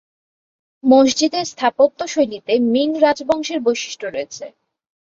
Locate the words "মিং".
2.73-2.87